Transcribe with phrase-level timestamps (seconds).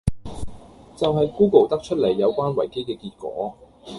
[0.97, 3.55] 就係 Google 得出黎有關維基既結果